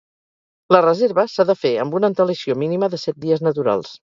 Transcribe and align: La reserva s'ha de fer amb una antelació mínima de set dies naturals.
La 0.75 0.79
reserva 0.85 1.25
s'ha 1.35 1.45
de 1.51 1.57
fer 1.65 1.73
amb 1.85 1.99
una 1.99 2.11
antelació 2.13 2.59
mínima 2.63 2.93
de 2.95 3.03
set 3.07 3.23
dies 3.27 3.49
naturals. 3.51 3.95